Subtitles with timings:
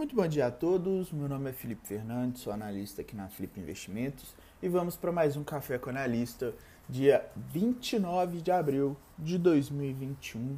[0.00, 1.12] Muito bom dia a todos.
[1.12, 5.36] Meu nome é Felipe Fernandes, sou analista aqui na Flip Investimentos e vamos para mais
[5.36, 6.54] um Café com Analista,
[6.88, 10.56] dia 29 de abril de 2021.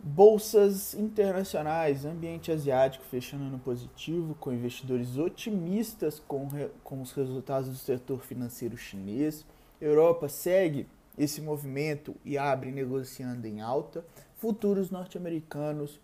[0.00, 6.48] Bolsas internacionais, ambiente asiático fechando no positivo, com investidores otimistas com,
[6.82, 9.46] com os resultados do setor financeiro chinês.
[9.80, 14.04] Europa segue esse movimento e abre negociando em alta.
[14.34, 16.00] Futuros norte-americanos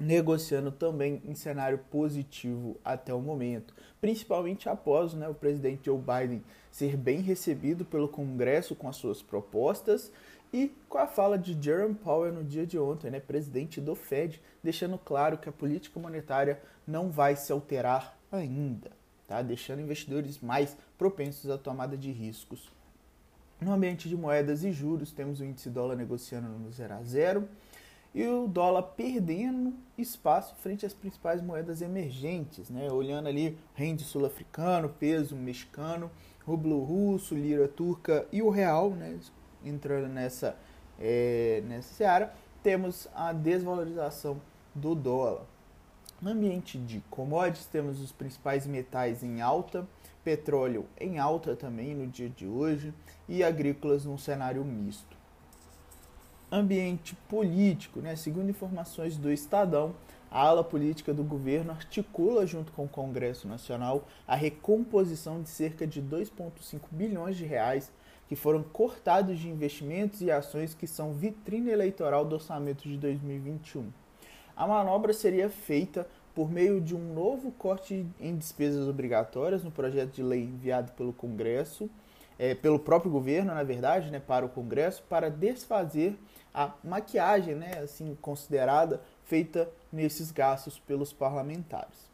[0.00, 6.42] negociando também em cenário positivo até o momento, principalmente após né, o presidente Joe Biden
[6.70, 10.10] ser bem recebido pelo Congresso com as suas propostas
[10.52, 14.40] e com a fala de Jerome Powell no dia de ontem, né, presidente do Fed,
[14.64, 18.90] deixando claro que a política monetária não vai se alterar ainda,
[19.28, 19.42] tá?
[19.42, 22.70] deixando investidores mais propensos à tomada de riscos.
[23.60, 27.48] No ambiente de moedas e juros, temos o índice dólar negociando no 0 a 0
[28.14, 32.90] e o dólar perdendo espaço frente às principais moedas emergentes, né?
[32.90, 36.10] Olhando ali rende sul-africano, peso mexicano,
[36.44, 39.16] rublo russo, lira turca e o real, né?
[39.64, 40.56] Entrando nessa
[40.98, 44.40] é, nessa seara, temos a desvalorização
[44.74, 45.46] do dólar.
[46.20, 49.88] No ambiente de commodities, temos os principais metais em alta,
[50.22, 52.92] petróleo em alta também no dia de hoje
[53.26, 55.19] e agrícolas num cenário misto
[56.50, 58.16] ambiente político, né?
[58.16, 59.94] segundo informações do Estadão,
[60.30, 65.86] a ala política do governo articula, junto com o Congresso Nacional, a recomposição de cerca
[65.86, 67.90] de 2,5 bilhões de reais
[68.28, 73.90] que foram cortados de investimentos e ações que são vitrine eleitoral do orçamento de 2021.
[74.56, 80.12] A manobra seria feita por meio de um novo corte em despesas obrigatórias no projeto
[80.12, 81.90] de lei enviado pelo Congresso,
[82.40, 86.18] é, pelo próprio governo, na verdade, né, para o Congresso, para desfazer
[86.54, 92.08] a maquiagem, né, assim considerada feita nesses gastos pelos parlamentares.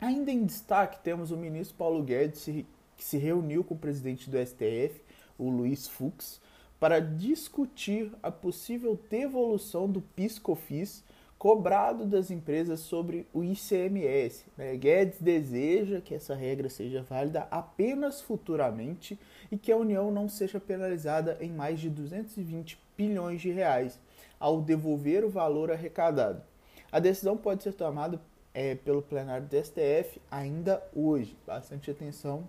[0.00, 4.38] Ainda em destaque temos o ministro Paulo Guedes que se reuniu com o presidente do
[4.38, 5.02] STF,
[5.36, 6.40] o Luiz Fux,
[6.78, 11.02] para discutir a possível devolução do PIS/COFINS
[11.42, 14.44] cobrado das empresas sobre o ICMS.
[14.56, 14.76] Né?
[14.76, 19.18] Guedes deseja que essa regra seja válida apenas futuramente
[19.52, 24.00] e que a União não seja penalizada em mais de 220 bilhões de reais
[24.40, 26.42] ao devolver o valor arrecadado.
[26.90, 28.18] A decisão pode ser tomada
[28.54, 31.36] é, pelo plenário do STF ainda hoje.
[31.46, 32.48] Bastante atenção.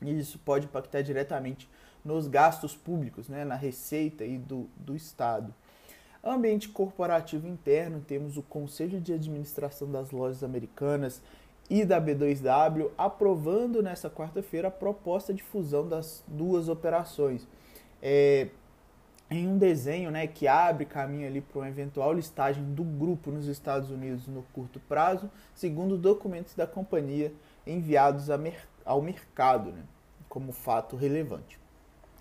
[0.00, 1.68] Isso pode impactar diretamente
[2.04, 5.52] nos gastos públicos, né, na receita e do, do Estado.
[6.22, 11.20] Ambiente corporativo interno, temos o Conselho de Administração das Lojas Americanas
[11.72, 17.48] e da B2W aprovando nessa quarta-feira a proposta de fusão das duas operações.
[18.02, 18.48] É,
[19.30, 23.90] em um desenho né, que abre caminho para uma eventual listagem do grupo nos Estados
[23.90, 27.32] Unidos no curto prazo, segundo documentos da companhia
[27.66, 28.28] enviados
[28.84, 29.82] ao mercado, né,
[30.28, 31.58] como fato relevante.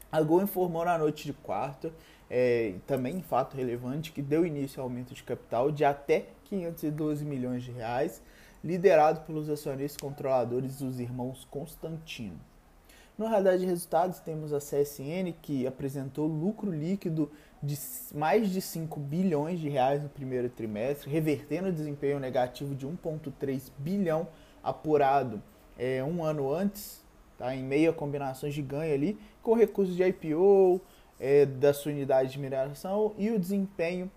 [0.10, 1.92] A Gol informou na noite de quarta,
[2.30, 7.64] é, também fato relevante, que deu início ao aumento de capital de até 512 milhões
[7.64, 8.22] de reais,
[8.64, 12.40] liderado pelos acionistas controladores dos irmãos Constantino.
[13.18, 17.78] No radar de resultados, temos a CSN, que apresentou lucro líquido de
[18.16, 23.72] mais de 5 bilhões de reais no primeiro trimestre, revertendo o desempenho negativo de 1,3
[23.78, 24.28] bilhão
[24.64, 25.42] apurado
[25.78, 27.04] é, um ano antes,
[27.38, 30.82] tá, em meio a combinações de ganho ali, com recursos de IPO,
[31.20, 34.10] é, da sua unidade de mineração e o desempenho,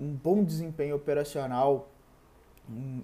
[0.00, 1.88] um bom desempenho operacional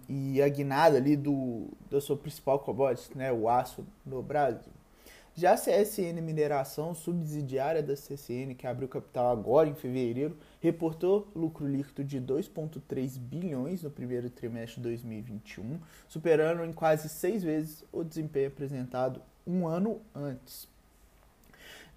[0.09, 4.73] e a guinada ali do, do seu principal commodity, né, o aço no Brasil.
[5.37, 11.67] Já a CSN Mineração, subsidiária da CCN, que abriu capital agora em fevereiro, reportou lucro
[11.67, 18.05] líquido de 2,3 bilhões no primeiro trimestre de 2021, superando em quase seis vezes o
[18.05, 20.69] desempenho apresentado um ano antes.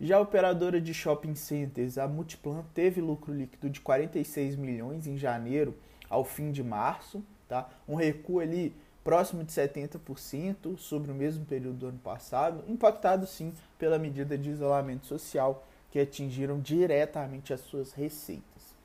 [0.01, 5.15] Já a operadora de shopping centers, a Multiplan, teve lucro líquido de 46 milhões em
[5.15, 5.75] janeiro
[6.09, 7.69] ao fim de março, tá?
[7.87, 13.53] um recuo ali próximo de 70% sobre o mesmo período do ano passado, impactado sim
[13.79, 18.75] pela medida de isolamento social que atingiram diretamente as suas receitas.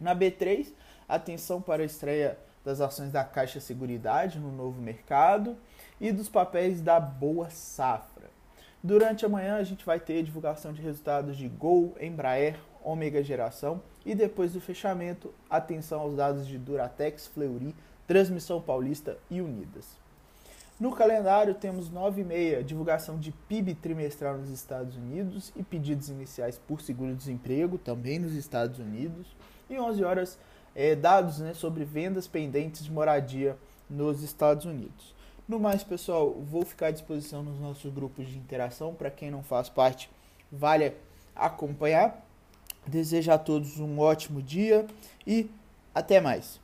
[0.00, 0.72] Na B3,
[1.08, 5.56] atenção para a estreia das ações da Caixa Seguridade no novo mercado
[6.00, 8.30] e dos papéis da Boa Safra.
[8.82, 13.80] Durante a manhã a gente vai ter divulgação de resultados de Gol, Embraer, Ômega Geração
[14.04, 17.74] e depois do fechamento, atenção aos dados de Duratex, Fleury,
[18.06, 20.04] Transmissão Paulista e Unidas.
[20.78, 26.08] No calendário temos 9 e meia, divulgação de PIB trimestral nos Estados Unidos e pedidos
[26.08, 29.26] iniciais por seguro-desemprego, também nos Estados Unidos.
[29.70, 30.38] E 11 horas,
[30.74, 33.56] é, dados né, sobre vendas pendentes de moradia
[33.88, 35.14] nos Estados Unidos.
[35.46, 38.94] No mais, pessoal, vou ficar à disposição nos nossos grupos de interação.
[38.94, 40.10] Para quem não faz parte,
[40.50, 40.92] vale
[41.36, 42.20] acompanhar.
[42.86, 44.86] Desejo a todos um ótimo dia
[45.26, 45.50] e
[45.94, 46.60] até mais.